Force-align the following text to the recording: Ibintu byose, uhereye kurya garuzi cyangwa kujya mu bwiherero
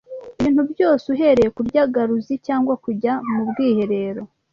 Ibintu 0.39 0.61
byose, 0.71 1.03
uhereye 1.13 1.49
kurya 1.57 1.83
garuzi 1.93 2.35
cyangwa 2.47 2.73
kujya 2.83 3.13
mu 3.33 3.41
bwiherero 3.49 4.23